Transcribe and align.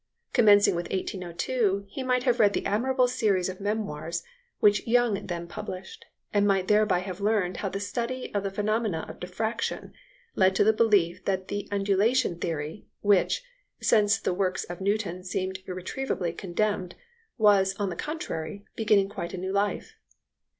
Commencing 0.33 0.73
with 0.73 0.89
1802, 0.91 1.85
he 1.87 2.01
might 2.01 2.23
have 2.23 2.39
read 2.39 2.53
the 2.53 2.65
admirable 2.65 3.07
series 3.07 3.49
of 3.49 3.61
memoirs 3.61 4.23
which 4.59 4.87
Young 4.87 5.13
then 5.27 5.45
published, 5.47 6.05
and 6.33 6.47
might 6.47 6.67
thereby 6.67 6.97
have 6.97 7.21
learned 7.21 7.57
how 7.57 7.69
the 7.69 7.79
study 7.79 8.33
of 8.33 8.41
the 8.41 8.49
phenomena 8.49 9.05
of 9.07 9.19
diffraction 9.19 9.93
led 10.35 10.55
to 10.55 10.63
the 10.63 10.73
belief 10.73 11.23
that 11.25 11.49
the 11.49 11.69
undulation 11.71 12.39
theory, 12.39 12.87
which, 13.01 13.43
since 13.79 14.17
the 14.17 14.33
works 14.33 14.63
of 14.63 14.81
Newton 14.81 15.23
seemed 15.23 15.59
irretrievably 15.67 16.33
condemned, 16.33 16.95
was, 17.37 17.75
on 17.77 17.91
the 17.91 17.95
contrary, 17.95 18.65
beginning 18.75 19.07
quite 19.07 19.35
a 19.35 19.37
new 19.37 19.51
life. 19.51 19.97